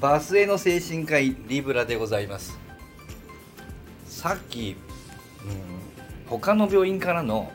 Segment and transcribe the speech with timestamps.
[0.00, 2.58] バスへの精神科医リブラでございます。
[4.06, 4.76] さっき、
[5.44, 7.52] うん、他の病院からの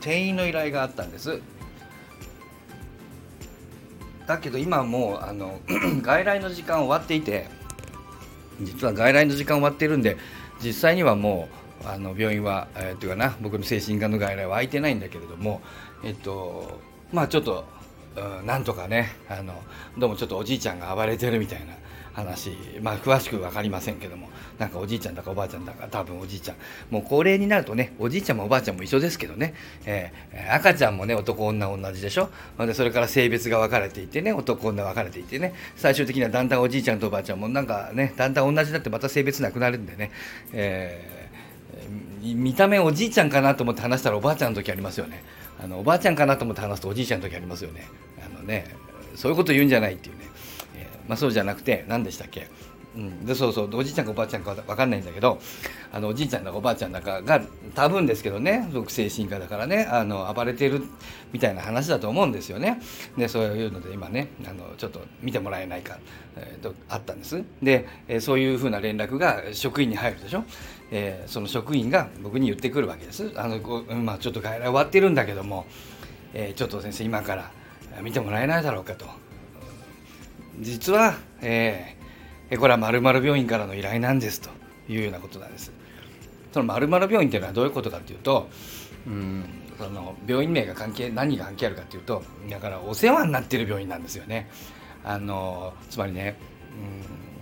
[0.00, 1.40] 転院の依頼があったんです。
[4.26, 5.60] だけど今もうあの
[6.00, 7.48] 外来の時間終わっていて
[8.62, 10.16] 実は外来の時間終わってるんで
[10.62, 11.48] 実際にはも
[11.84, 15.60] うあの病院は、えー、というかな僕の精神科の外来は空いてないんだけれども
[16.04, 16.78] えっと
[17.12, 17.66] まあちょっと、
[18.16, 19.54] うん、なんとかねあの
[19.96, 21.74] どうもちょっとおじいちゃんが暴れてるみたいな
[22.12, 22.50] 話
[22.82, 26.56] まあ詳しく分かりませんけどもなんかおじいちゃんだかおばあちゃんだか多分おじいちゃん。
[26.90, 29.54] もう高齢になるとねおじいちゃんもおばあちゃんも一緒ですけどね、
[29.86, 32.28] えー、赤ちゃんもね男女同じでしょ？
[32.58, 40.10] でそれから性別が分かれていてね男女分かれていてね最終的にはだんだんおじいちゃんとおばあちゃんもなんかねだんだん同じになってまた性別なくなるんでね、
[40.52, 45.24] えー、見た目おじいちゃんかなと思って話したらおばあちゃんの時ありますよね。
[45.62, 47.86] あのおばあちゃんかなと思って話すとおじいちゃんの時ありますよね。
[48.24, 48.66] あのね
[49.14, 50.24] そういうこと言うんじゃないっていうね、
[50.74, 52.48] えー、まあ、そうじゃなくて何でしたっけ？
[52.94, 55.40] うん、でそうそうおじいちゃんかおばあちゃんか分かんないんだけど
[55.92, 57.40] あのおじいちゃんだかおばあちゃんだかが
[57.74, 60.82] 多分ですけどね僕精神科だからねあの暴れてる
[61.32, 62.80] みたいな話だと思うんですよね。
[63.16, 65.98] でそういうので今ねあのちょっと見てもらえないか、
[66.36, 67.42] えー、とあったんです。
[67.62, 70.44] で、えー、そういうふうな連絡が職員に入るでしょ。
[70.90, 73.32] えー、その職員が僕に言ってくるわけです。
[73.36, 75.64] あのこうまあ、ちょっと外来終わってるんだけども、
[76.34, 77.50] えー、ちょっと先生今から
[78.02, 79.06] 見てもらえないだろうかと。
[80.60, 82.01] 実は、えー
[82.58, 84.50] これは〇〇病院からの依頼なんですと
[84.88, 85.72] いうようなことなんです。
[86.52, 88.48] その〇〇病院っていうのはどういうことかっていうと、
[89.06, 89.44] うん
[89.78, 94.48] その病院名が関係何が関係あるかっていうとだからお世話になってる病院なんですよね。
[95.04, 96.36] あのつまりね、
[96.78, 97.41] う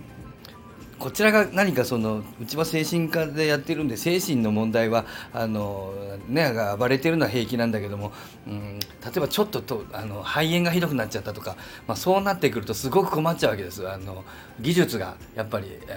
[1.01, 5.91] こちらが何かそのうちは精神科でやってるんで精神の問題はあの、
[6.27, 8.11] ね、が暴れてるのは平気なんだけども、
[8.47, 8.85] うん、例
[9.17, 11.55] えばちょっととあの肺炎がひどくなっちゃったとか、
[11.87, 13.89] まあ、そうなってくるとすごく困っちゃうわけです。
[13.89, 14.23] あの
[14.59, 15.93] 技術がやっぱりあ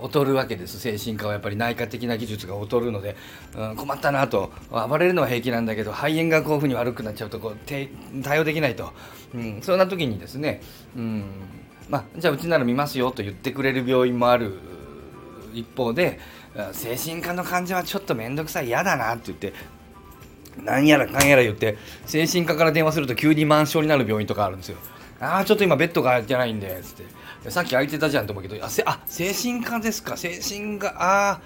[0.00, 0.80] の劣るわけです。
[0.80, 3.14] 精神科はやっぱり内科的な技術が劣るので、
[3.56, 4.50] うん、困ったなと。
[4.72, 8.92] 暴れるのは平気なんだけど肺炎がこういうふうに悪くなっちゃうとこう対応できないと、
[9.34, 10.60] うん、そんな時にですね、
[10.96, 11.24] うん
[11.88, 14.58] まあ、じゃあうちなら見ますよと言ってくれる病院もある
[15.52, 16.18] 一方で
[16.72, 19.52] 精神科の患者はちょっと面倒くさい嫌だなって言って
[20.64, 21.76] 何やらかんやら言って
[22.06, 24.78] 精神科から電話すると急に満床になる病院とかあるんですよ。
[25.20, 26.94] ああちょっと今ベッドが空いてないんでつっ
[27.42, 27.50] て。
[27.50, 30.16] さっき空いてたじゃんと思うけどあせあ精神科ですか？
[30.16, 31.40] 精神科ああ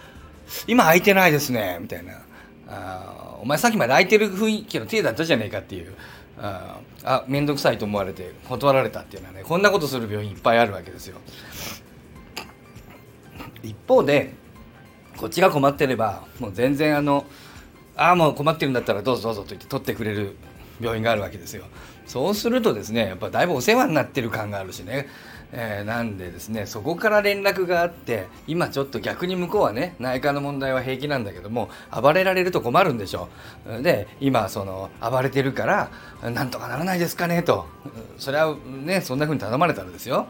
[0.66, 2.12] 今空いてないですねみたいな。
[2.68, 5.94] あお前さっきまで空いてる雰囲気の手だったじゃねえかっていう。
[6.38, 11.18] ああ面倒くさいと思われて断られたっていうのはねこんなことする病院いっぱいあるわけですよ。
[13.62, 14.34] 一方で
[15.16, 17.24] こっちが困ってればもう全然あの
[17.96, 20.36] ああもう困ってるんだったらどうぞどうぞと言って取ってくれる
[20.80, 21.64] 病院があるわけですよ。
[22.06, 25.08] そうするとですねやっぱだいぶお世話になってる感があるしね、
[25.52, 33.28] えー、なんでですねそこから連絡があって今ちょっと逆に向こうはね内科の問題は平気なんだけども暴れられると困るんでしょ
[33.82, 35.66] で今その暴れてるか
[36.22, 37.66] らなんとかならないですかねと。
[38.18, 40.28] それはねそんな風に頼まれたらですよ。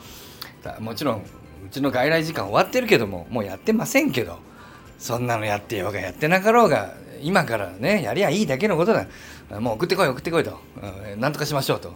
[0.80, 1.22] もちろんう
[1.70, 4.38] ちの外来時間終わってるけどももうやってませんけど
[4.98, 9.06] そんなのやってようがやってなかろうが今からねやりゃいいだけのことだ。
[9.60, 10.58] もう送ってこい送ってこいと、
[11.18, 11.94] なんとかしましょうと、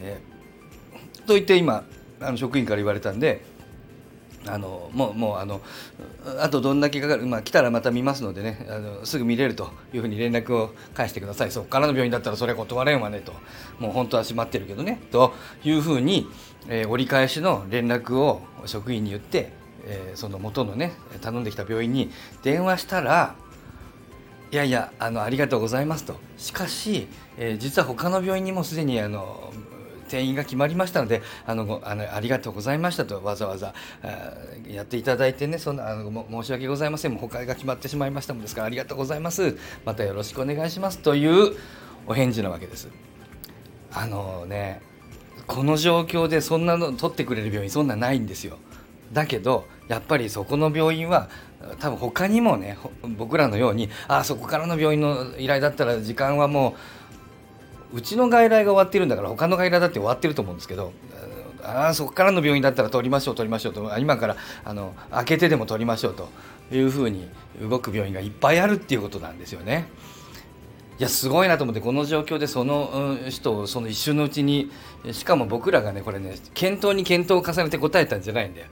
[0.00, 1.84] えー、と言って今
[2.20, 3.44] あの職員から言われたんで
[4.46, 5.60] あのもうもうあの
[6.40, 11.52] あとどんだけかかる、まあ、来たらまた見ますのでねあのすぐ見れるというふうに連絡を返してください。
[11.52, 13.32] そこからの病院だったらそれは断れんわねと。
[13.78, 15.00] もう本当は閉まってるけどね。
[15.12, 15.32] と
[15.64, 16.28] いうふうに、
[16.68, 19.52] えー、折り返しの連絡を職員に言って、
[19.84, 22.10] えー、その元のね頼んできた病院に
[22.42, 23.36] 電話したら
[24.52, 27.08] いやいやあのありがとうございますとしかし、
[27.38, 29.50] えー、実は他の病院にもすでにあの
[30.08, 33.72] 転院が決まりましたのであのあのありがとうございましたとわざわざ
[34.68, 41.56] やっていただいてねそんなあの申し訳ございませんもう他が決まってしまいましたもんですからありがとうございますまたよろしくお願いしますという
[42.06, 42.88] お返事なわけです。
[43.94, 44.82] あのね
[45.46, 48.58] この状況でそんなの取ってくれる病院そんなないんですよ。
[49.14, 51.28] だけどやっぱりそこの病院は
[51.78, 52.78] 多分他にもね
[53.16, 56.76] 僕らのようにあそこからの病院の依頼だったら時間はも
[57.92, 60.92] ううちの外来が終わってるんだから他の外来だって終わってると思うんですけど
[61.62, 66.28] ああそこからの病院だったら取りましょう取りましょうと今からあの開けてでも取りましょうと
[66.72, 67.28] いうふうに
[67.60, 69.86] 動く病院がいっぱいあるっていうことなんですよね。
[70.98, 74.70] いやすごいなと思ってこの状況でその人をその一瞬のうちに
[75.10, 78.66] しかも僕らがねこれね検討に検討を重ねて答えたんじゃないんだよ。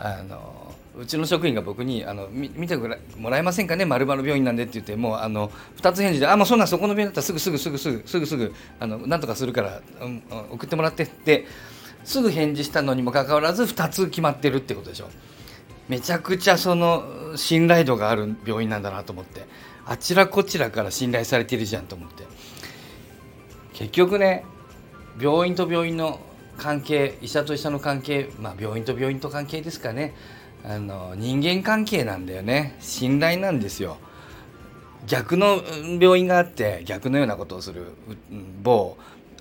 [0.00, 2.88] あのうちの職員が僕に「あの見ても
[3.30, 5.50] らえませんかねまる病院なんで」って言ってもうあの
[5.80, 11.46] 2つ返事で「あもうそんなそこの病院だったらすぐすぐすぐすぐすぐすぐあのなんとかするから、うん、送ってもらって」って
[12.04, 15.08] すぐ返事したのにもかかわらず2つ決まってるってことでしょ。
[15.88, 17.04] めちゃくちゃその
[17.34, 19.44] 信頼度がある病院なんだなと思って
[19.84, 22.24] あちらこちらから信頼されてるじゃんと思って。
[23.72, 24.44] 結局ね
[25.18, 26.20] 病院と病院の
[26.60, 30.14] 関係医者と医者の関係まあ病院と病院と関係ですかね。
[30.62, 32.76] あの人間関係なんだよね。
[32.80, 33.96] 信頼なんですよ。
[35.06, 35.62] 逆の
[35.98, 37.86] 病院があって逆のようなことをする
[38.62, 38.98] 某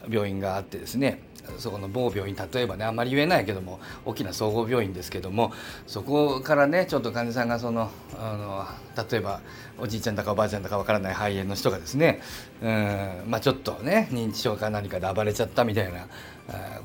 [0.10, 1.21] 病院があってですね。
[1.57, 5.51] そこの某病院例えばねあんまり言えないけども大きな総合病院ですけども
[5.87, 8.65] そこからねちょっと患者さんがそのあの
[9.09, 9.41] 例えば
[9.79, 12.21] おじいちゃんだかおばあちゃんだかわからない肺炎の人がですね
[12.61, 16.07] うんまあちょっとね認知症か何かで暴れちゃったみたいな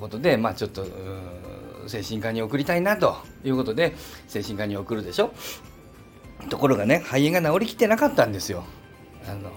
[0.01, 0.87] ことでまあちょっと
[1.87, 3.95] 精神科に送りたいなということで
[4.29, 5.33] 精神科に送るでしょ
[6.49, 8.65] ところがね肺炎が治りきってなかったんですよ。
[9.27, 9.51] あの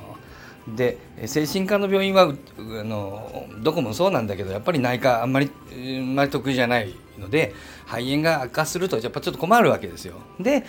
[0.76, 7.54] で精神科の病院はあのどこもそうなんだけどやっぱり内科あんまりあんまり得意じゃないので
[7.86, 10.16] 肺炎が悪化するとやっぱちょっと困るわけですよ。
[10.40, 10.66] で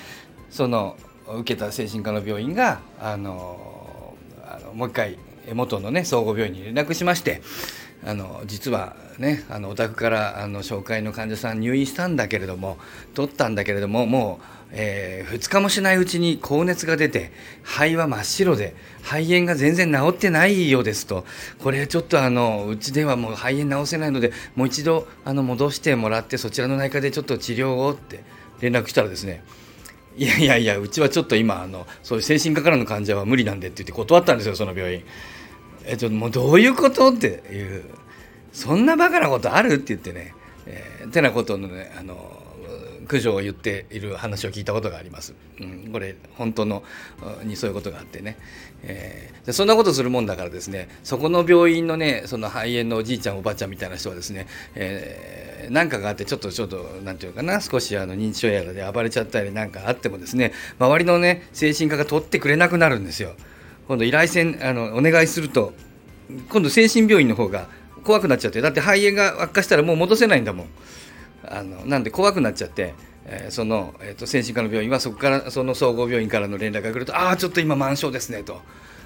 [0.51, 0.97] その
[1.27, 4.15] 受けた精神科の病院があの
[4.75, 5.19] もう一回
[5.53, 7.43] 元のね総合病院に連絡しまして
[8.05, 12.79] あの実はねあのお宅からあの紹介の患者さん入院したんだけれども
[13.15, 21.25] 取ったんだけれどももうえー、2日もしないうちに高熱が出て肺は真っ白で肺炎が全然治ってないようですと
[21.63, 28.23] これちょっとあのうちではもう肺炎治せないのでもう一度あの戻してもらってそちらの内科でちょっと治療をって
[28.61, 29.43] 連絡したらですね
[30.17, 35.05] いやいやいやうちはちょっと今あのそういう精神科からの患者は無理なんでって言って断ったんですよその病院。
[35.89, 37.85] えっともうどういうことっていう
[38.53, 40.35] そんなバカなことあるって言ってね、
[40.67, 42.39] えー、てなことのねあの
[43.09, 45.35] 苦情を言っている話を聞いたことがあります。
[45.61, 46.83] うん、これ本当の
[47.43, 48.37] にそういうことがあってね、
[48.83, 63.35] えー、そんなことするもんだからですねそこの病院のねその肺炎のおじいちゃんおばあちゃんみたいな人はですね、えー、なんかがあってちょっとちょっと何て言うかな少しあの認知症やらで暴れちゃったりなんかあってもですね周りのね精神科が取ってくれなくなるんですよ。
[63.89, 65.73] 今度依頼線あのお願いすると
[66.51, 67.67] 今度精神病院の方が
[68.05, 70.67] 怖くなっちゃってだって肺炎が悪化したらもう戻せないんだもん。
[71.51, 72.95] あのなんで怖くなっちゃって、
[73.25, 78.61] えー、その、えーと、精神科の病院はそこからその総合病院からの連絡が来るとああちょっと今満床ですねと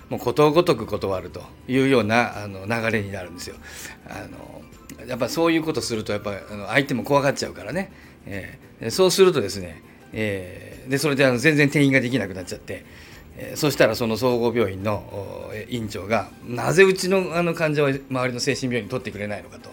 [0.09, 3.57] もうことごとく断るというようなあの流れになるんですよ。
[4.09, 4.63] あの
[5.07, 7.93] やっぱそういうことするとやっぱあの相手も怖がっちゃうからね、
[8.27, 9.83] えー、そうするとですね、
[10.13, 12.85] えー、でそれであの全然転院ができなくなっちゃって。
[13.55, 19.71] そしたらその総合病院の院長がなぜうちのあの患者は周りの精神病院に取ってくれないのかと。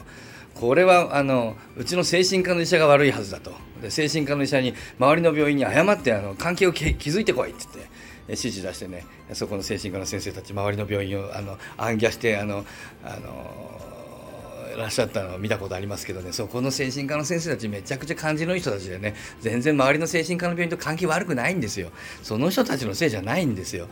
[0.56, 3.54] これはあのうちの精神科の医者が悪いはずだと。
[3.82, 7.92] で精神科の医者に周りの病院に謝ってあの関係を築いてこいって言って
[8.28, 12.66] 指示出してねそこの精神科の先生たち周りの病院をあの暗記してあの
[13.04, 13.99] あの
[14.78, 16.32] らっしゃったのを見たことありますけどね。
[16.32, 19.16] そこの精神科の先生たちめちゃくちゃ感じのいい人たちでね。
[19.42, 21.92] 全然周りの精神科の病院と関係悪くないんですよ。
[22.24, 23.88] その人たちのせいじゃないんですよ。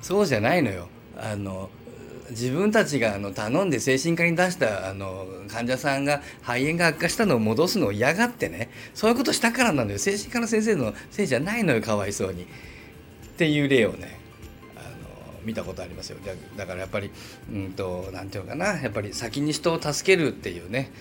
[0.00, 0.88] そうじゃないのよ。
[1.16, 1.70] あの
[2.30, 8.70] 自分たちがあの頼んで精神科に出したあの患者さんが肺炎が悪化したのを戻すのを嫌がってね。
[8.94, 9.98] そういうことしたからなんだよ。
[9.98, 12.42] 精神科の先生のせいじゃないのよかわいそうに。
[12.42, 12.46] っ
[13.36, 14.21] ていう例をね。
[15.44, 16.18] 見たことありますよ。
[16.56, 17.10] だからやっぱり
[17.52, 18.80] うんと何て言うのかな。
[18.80, 20.92] やっぱり先に人を助けるっていうね。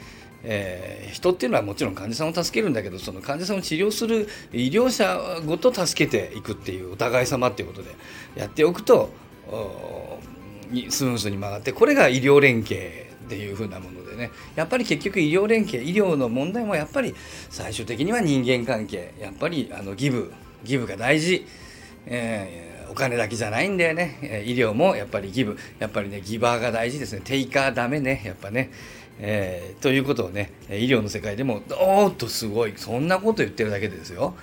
[0.44, 7.90] えー、人っていうのはもちろん患者さんを助けるんだけどその患者さんを治療する医療者ごと助けていくっていうお互い様っていうことで
[8.36, 9.12] やっておくと
[10.90, 14.32] スムーズに曲がってこれが医療連携っていう風なものでね。
[14.56, 17.16] やっぱり結局医療連携医療の問題もやっぱり
[17.50, 19.14] 最終的には人間関係。
[19.20, 21.46] やっぱりあのギブギブが大事、
[22.06, 24.44] えー、お金だけじゃないんだよね。
[24.46, 27.22] 医療もやっぱりギブやっぱりねギバーが大事ですね。
[27.24, 28.22] テイカーダメね。
[28.26, 28.70] やっぱね。
[29.20, 34.36] えー、ということをね医療の世界でもおーっとすごいそんなこと言ってるだけでですよ。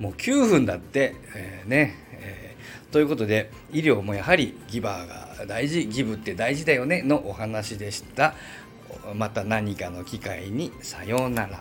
[0.00, 8.34] もう9分だって、えー、ね、えー、ということで医療もやはりギバーが大事ギブって大事だよねのお話でした。
[9.14, 11.60] また何かの機会にさようなら。